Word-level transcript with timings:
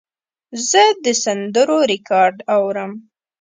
زه 0.69 0.83
د 1.03 1.05
سندرو 1.23 1.77
ریکارډ 1.91 2.35
اورم. 2.55 2.91